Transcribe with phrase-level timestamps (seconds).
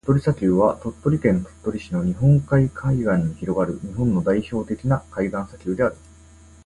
[0.03, 5.95] 鳥取砂丘は、鳥取県鳥取市の日本海海岸に広がる日本の代表的な海岸砂丘である。